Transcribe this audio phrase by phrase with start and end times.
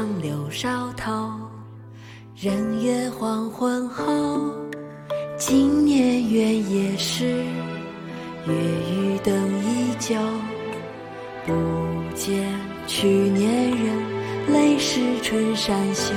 [0.00, 1.30] 月上柳梢头，
[2.34, 4.50] 人约黄昏后。
[5.36, 7.44] 今年元夜时，
[8.46, 10.16] 月与灯依旧，
[11.44, 11.52] 不
[12.14, 12.48] 见
[12.86, 16.14] 去年人，泪湿春衫袖。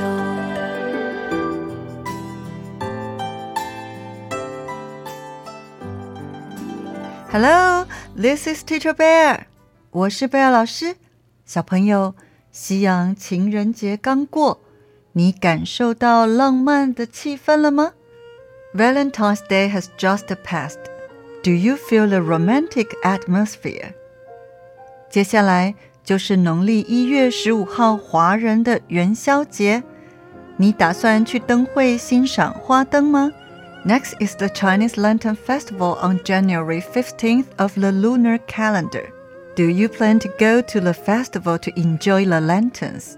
[7.30, 9.42] Hello, this is Teacher Bear。
[9.92, 10.96] 我是贝尔老师。
[11.46, 12.16] 小朋友，
[12.54, 14.60] 西洋情人节刚过，
[15.14, 17.94] 你感受到浪漫的气氛了吗
[18.76, 20.78] ？Valentine's Day has just passed.
[21.42, 23.94] Do you feel the romantic atmosphere?
[25.10, 29.82] 接下来就是农历一月十五号华人的元宵节，
[30.58, 33.32] 你打算去灯会欣赏花灯吗
[33.84, 39.08] ？Next is the Chinese Lantern Festival on January 15th of the lunar calendar.
[39.55, 43.17] Do you plan to go to the festival to enjoy the lanterns?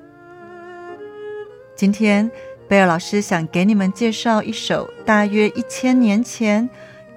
[1.77, 2.31] 今天，
[2.69, 6.69] 贝尔老师想给你们介绍一首大约一千年前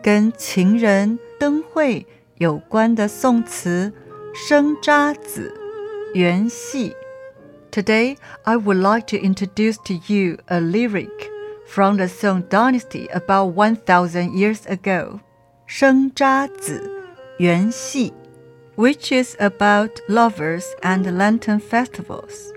[0.02, 2.06] 跟情人灯会
[2.36, 3.94] 有关的宋词《
[4.48, 5.52] 生查子·
[6.14, 6.90] 元夕》。
[7.72, 11.10] Today, I would like to introduce to you a lyric
[11.66, 15.20] from the Song Dynasty about 1,000 years ago,
[15.66, 16.90] 生查子
[17.38, 18.14] 元夕,
[18.78, 22.52] which is about lovers and lantern festivals.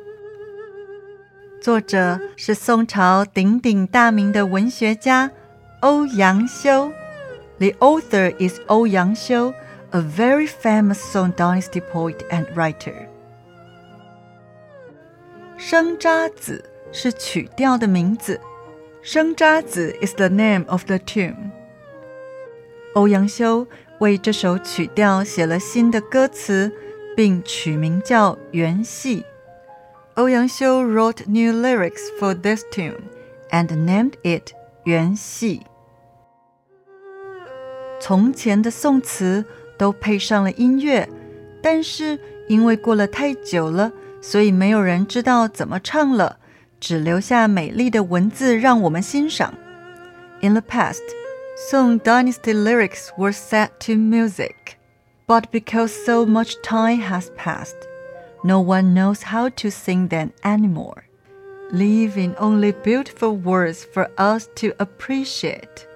[1.60, 5.30] 作者是宋朝鼎鼎大名的文学家
[5.80, 6.92] 欧阳修。
[7.58, 9.52] The author is 欧阳修,
[9.90, 13.08] a very famous Song Dynasty poet and writer.
[15.56, 18.40] 生查子是曲调的名字。
[19.02, 21.50] 生查子 is the name of the tune。
[22.94, 23.66] 欧阳修
[24.01, 26.71] 为这首曲调写了新的歌词，
[27.15, 29.21] 并取名叫《元夕》。
[30.15, 32.97] 欧阳修 wrote new lyrics for this tune
[33.51, 34.49] and named it
[34.85, 35.59] 《元夕》。
[37.99, 39.45] 从前的宋词
[39.77, 41.07] 都配上了音乐，
[41.61, 46.39] 但是因为过了太久了，所以没有人知道怎么唱了。
[46.79, 49.53] 只留下美丽的文字让我们欣赏。
[50.41, 51.03] In the past,
[51.70, 54.78] Song Dynasty lyrics were set to music,
[55.26, 57.76] but because so much time has passed,
[58.44, 61.04] no one knows how to sing them anymore,
[61.72, 65.86] leaving only beautiful words for us to appreciate.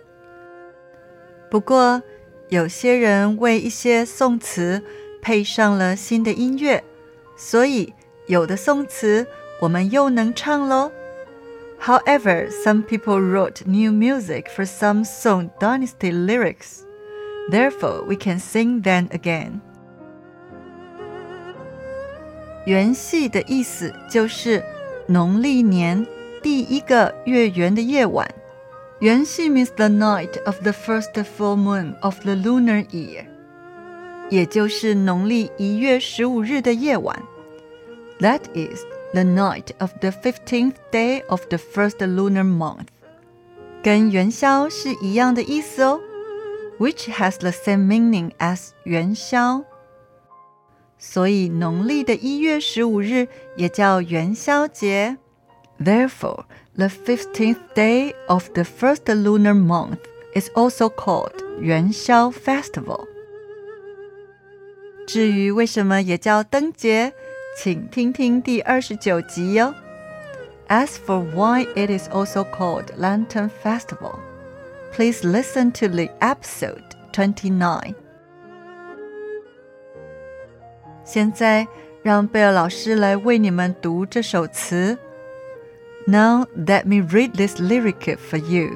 [1.51, 2.03] 不过，
[2.49, 4.83] 有些人为一些宋词
[5.21, 6.83] 配上了新的音乐，
[7.37, 7.93] 所以
[8.27, 9.27] 有的宋词
[9.61, 10.91] 我们又能唱喽。
[11.85, 16.85] However, some people wrote new music for some Song Dynasty lyrics.
[17.51, 19.61] Therefore, we can sing them again.
[22.67, 24.63] 元夕的意思就是
[25.07, 26.07] 农历年
[26.43, 28.29] 第一个月圆的夜晚。
[29.01, 33.25] 元夕 means the night of the first full moon of the lunar year，
[34.29, 37.21] 也就是农历一月十五日的夜晚。
[38.21, 38.85] That is
[39.15, 42.87] the night of the fifteenth day of the first lunar month，
[43.83, 46.01] 跟元宵是一样的意思哦，
[46.79, 49.65] which has the same meaning as 元宵。
[50.99, 55.17] 所以农历的一月十五日也叫元宵节。
[55.83, 56.45] Therefore,
[56.77, 60.01] the fifteenth day of the first lunar month
[60.35, 63.07] is also called 元宵 festival。
[65.07, 67.15] 至于为什么也叫灯节？
[67.57, 69.75] 请听听第二十九集哟。
[70.69, 74.21] As for why it is also called Lantern Festival,
[74.93, 77.95] please listen to the episode twenty-nine.
[81.05, 81.67] 现在
[82.03, 84.97] 让贝尔老师来为你们读这首词。
[86.07, 88.71] Now let me read this lyric for you.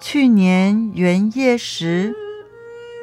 [0.00, 2.14] 去年元夜时，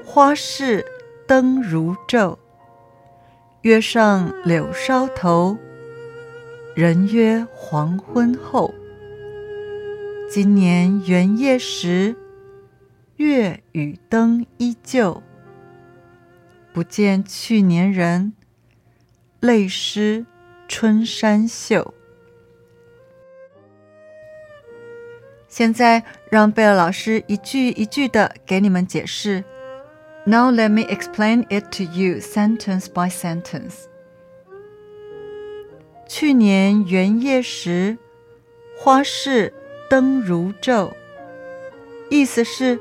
[0.06, 0.86] 花市。
[1.29, 2.39] 灯如昼，
[3.61, 5.59] 月上柳梢头，
[6.75, 8.75] 人约黄昏后。
[10.31, 12.17] 今年元夜时，
[13.17, 15.23] 月与灯依旧，
[16.73, 18.33] 不见去年人，
[19.41, 20.25] 泪湿
[20.67, 21.93] 春衫袖。
[25.47, 29.45] 现在让贝尔老师一句一句的给你们解释。
[30.28, 33.88] Now let me explain it to you sentence by sentence.
[36.08, 37.98] 去年元夜时，
[38.78, 39.54] 花市
[39.90, 40.94] 灯如昼。
[42.10, 42.80] 意思是，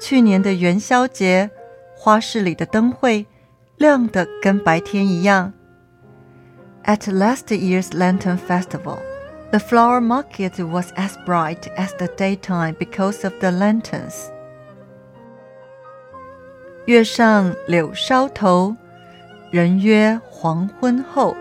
[0.00, 1.50] 去年的元宵节，
[1.94, 3.26] 花市里的灯会
[3.76, 5.52] 亮得跟白天一样。
[6.84, 8.98] At last year's Lantern Festival,
[9.50, 14.30] the flower market was as bright as the daytime because of the lanterns.
[16.85, 18.75] 月上柳梢头，
[19.49, 21.35] 人约黄昏后。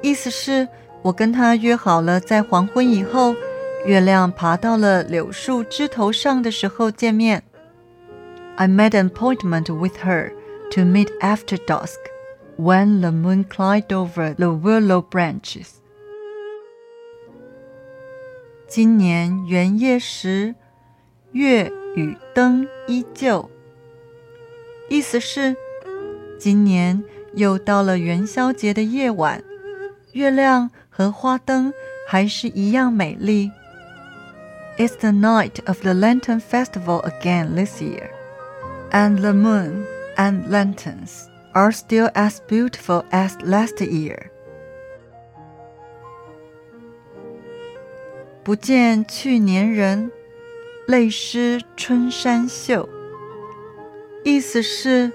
[0.00, 0.66] 意思是
[1.02, 3.34] 我跟他约好了，在黄昏以后，
[3.84, 7.42] 月亮爬到了柳树枝头上的时候见面。
[8.56, 10.32] I made an appointment with her
[10.70, 11.98] to meet after dusk,
[12.56, 15.68] when the moon climbed over the willow branches.
[18.66, 20.54] 今年元夜时，
[21.32, 23.50] 月与灯依旧。
[24.88, 25.56] 意思是，
[26.38, 27.02] 今年
[27.34, 29.42] 又到了元宵节的夜晚，
[30.12, 31.72] 月亮和花灯
[32.06, 33.50] 还是一样美丽。
[34.76, 38.10] It's the night of the Lantern Festival again this year,
[38.90, 39.84] and the moon
[40.16, 44.30] and lanterns are still as beautiful as last year.
[48.42, 50.10] 不见去年人，
[50.86, 52.86] 泪湿春衫袖。
[54.23, 55.11] 意思是，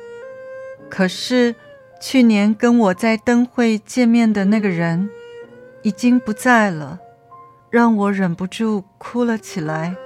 [0.88, 1.55] 可是
[2.00, 5.09] 去年跟我在灯会见面的那个人
[5.82, 6.99] 已经不在了，
[7.71, 9.97] 让我忍不住哭了起来，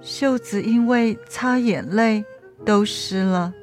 [0.00, 2.24] 袖子因为擦眼泪
[2.64, 3.54] 都湿了。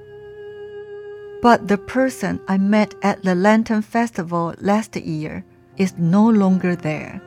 [1.41, 5.43] But the person I met at the Lantern Festival last year
[5.77, 7.21] is no longer there,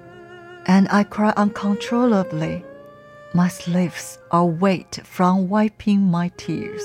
[0.66, 2.62] and I cry uncontrollably.
[3.32, 6.82] My sleeves are wet from wiping my tears.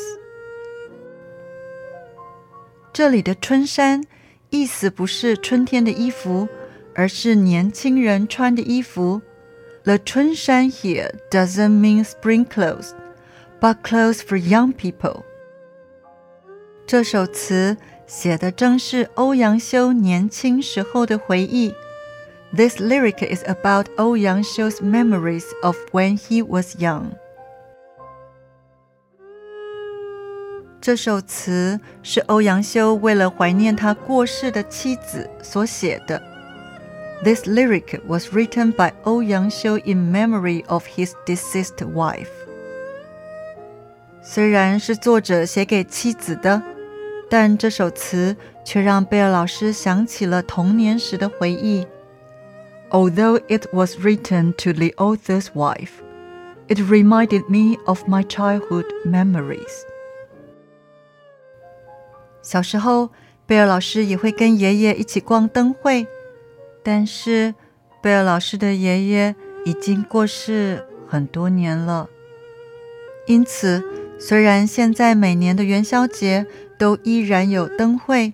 [2.93, 4.03] 这里的春衫
[4.51, 6.47] 意思不是春天的衣服，
[6.95, 9.23] 而是年轻人穿的衣服。
[9.85, 12.91] The 春衫 here doesn't mean spring clothes,
[13.61, 15.23] but clothes for young people.
[16.87, 21.73] 这首词写的正是欧阳修年轻时候的回忆。
[22.55, 27.13] This lyric is about Ouyang Yang Xiu's memories of when he was young.
[30.82, 36.22] 这首词是欧阳修为了怀念他过世的妻子所写的。
[37.24, 42.30] This lyric was written by Ouyang Xiu in memory of his deceased wife.
[44.22, 46.62] 虽然是作者写给妻子的，
[47.30, 51.88] 但这首词却让贝尔老师想起了童年时的回忆。
[52.92, 56.04] Although it was written to the author's wife,
[56.68, 59.86] it reminded me of my childhood memories.
[62.43, 63.11] 小时候，
[63.47, 66.07] 贝尔老师也会跟爷爷一起逛灯会，
[66.83, 67.55] 但是
[68.03, 69.35] 贝尔老师的爷爷
[69.65, 72.09] 已经过世很多年了。
[73.27, 73.83] 因此，
[74.19, 76.45] 虽然现在每年的元宵节
[76.77, 78.33] 都依然有灯会，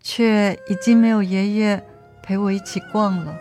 [0.00, 1.84] 却已经没有爷爷
[2.22, 3.36] 陪我一起逛了。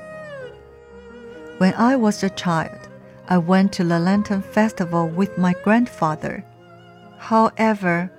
[1.60, 2.80] When I was a child,
[3.26, 6.44] I went to the Lantern Festival with my grandfather.
[7.22, 8.10] However,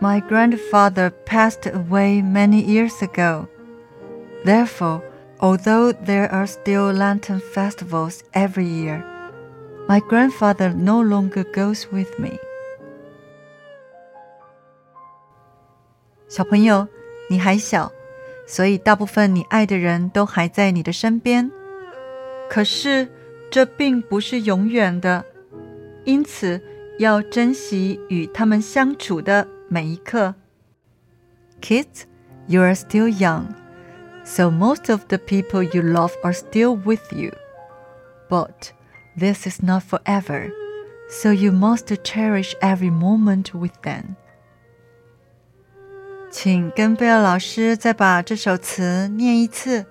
[0.00, 3.46] my grandfather passed away many years ago.
[4.44, 5.02] Therefore,
[5.38, 9.04] although there are still lantern festivals every year,
[9.88, 12.38] my grandfather no longer goes with me.
[16.28, 16.88] 小朋友，
[17.28, 17.92] 你还小，
[18.46, 21.50] 所以大部分你爱的人都还在你的身边。
[22.48, 23.08] 可是
[23.50, 25.24] 这并不是永远的，
[26.04, 26.60] 因此
[26.98, 30.34] 要珍惜与他们相处的 每一刻。
[31.60, 32.04] Kids,
[32.48, 33.54] you are still young,
[34.24, 37.32] so most of the people you love are still with you.
[38.28, 38.72] But
[39.16, 40.50] this is not forever,
[41.08, 44.16] so you must cherish every moment with them.
[46.30, 49.86] 请跟贝尔老师再把这首词念一次。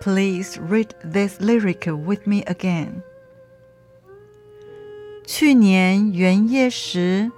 [0.00, 3.02] Please read this lyric with me again.
[5.24, 7.30] 去年元夜时。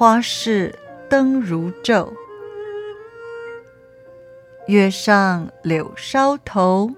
[0.00, 0.74] 花市
[1.10, 2.10] 灯如昼，
[4.66, 6.90] 月上柳梢头。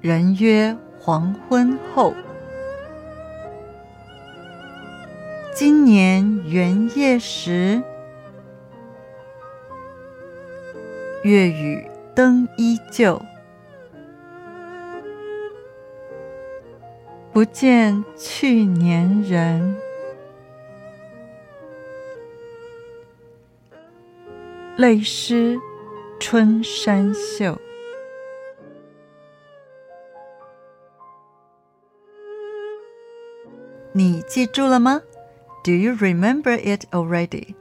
[0.00, 2.14] 人约黄昏后。
[5.52, 7.82] 今年元夜时，
[11.24, 11.84] 月与
[12.14, 13.20] 灯依旧，
[17.32, 19.76] 不见去年人。
[24.76, 25.56] 泪湿
[26.18, 27.56] 春衫袖。
[33.92, 35.00] 你记住了吗
[35.62, 37.54] ？Do you remember it already？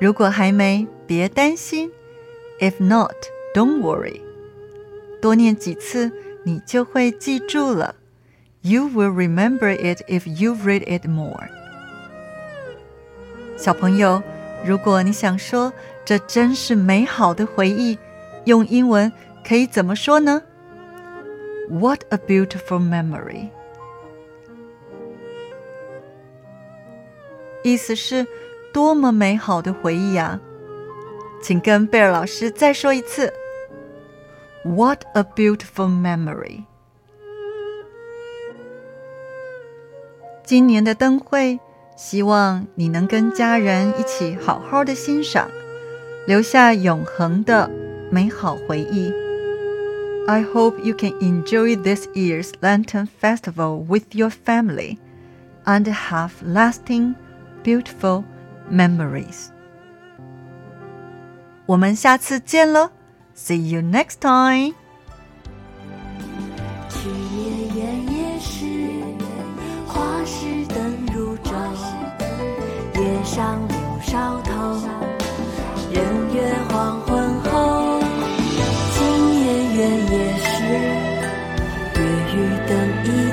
[0.00, 1.92] 如果还没，别担心。
[2.58, 3.14] If not,
[3.54, 4.22] don't worry。
[5.20, 6.10] 多念几次，
[6.44, 7.94] 你就会记住了。
[8.62, 11.46] You will remember it if you read it more。
[13.58, 14.22] 小朋友，
[14.64, 15.72] 如果你想说
[16.04, 17.98] 这真是美好的回忆，
[18.44, 19.12] 用英文
[19.46, 20.42] 可以怎么说呢
[21.68, 23.48] ？What a beautiful memory！
[27.64, 28.26] 意思是
[28.72, 30.40] 多么美好的回忆啊！
[31.42, 33.32] 请跟贝尔老师再说一次。
[34.64, 36.64] What a beautiful memory！
[40.44, 41.58] 今年的灯会，
[42.01, 45.49] 希望你能跟家人一起好好的欣赏，
[46.27, 47.69] 留下永恒的
[48.11, 49.11] 美好回忆。
[50.27, 54.97] I hope you can enjoy this year's Lantern Festival with your family
[55.65, 57.15] and have lasting
[57.63, 58.23] beautiful
[58.69, 59.47] memories.
[61.65, 62.91] 我们下次见喽，
[63.35, 64.73] See you next time.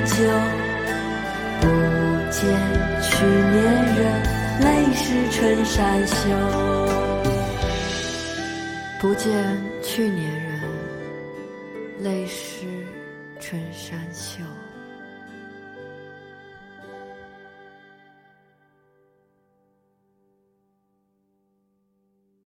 [0.10, 0.16] 旧
[1.62, 1.68] 不
[2.32, 2.42] 见
[3.02, 3.56] 去年
[3.96, 4.02] 人
[4.60, 6.16] 泪湿春衫袖
[9.00, 9.32] 不见
[9.84, 10.62] 去年人
[12.02, 12.49] 泪湿